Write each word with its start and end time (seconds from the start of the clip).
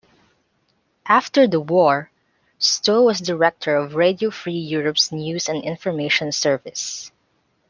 After 1.05 1.45
the 1.45 1.59
war, 1.59 2.09
Stowe 2.57 3.03
was 3.03 3.19
director 3.19 3.75
of 3.75 3.93
Radio 3.93 4.31
Free 4.31 4.57
Europe's 4.57 5.11
News 5.11 5.47
and 5.47 5.63
Information 5.63 6.31
Service. 6.31 7.11